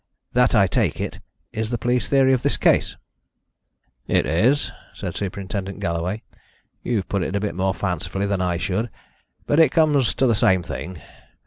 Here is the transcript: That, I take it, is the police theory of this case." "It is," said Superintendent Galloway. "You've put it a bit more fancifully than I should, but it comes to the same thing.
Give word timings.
That, 0.33 0.55
I 0.55 0.65
take 0.65 0.99
it, 0.99 1.19
is 1.51 1.69
the 1.69 1.77
police 1.77 2.09
theory 2.09 2.33
of 2.33 2.41
this 2.41 2.57
case." 2.57 2.95
"It 4.07 4.25
is," 4.25 4.71
said 4.95 5.15
Superintendent 5.15 5.79
Galloway. 5.79 6.23
"You've 6.81 7.07
put 7.07 7.21
it 7.21 7.35
a 7.35 7.39
bit 7.39 7.53
more 7.53 7.75
fancifully 7.75 8.25
than 8.25 8.41
I 8.41 8.57
should, 8.57 8.89
but 9.45 9.59
it 9.59 9.69
comes 9.69 10.15
to 10.15 10.25
the 10.25 10.33
same 10.33 10.63
thing. 10.63 10.99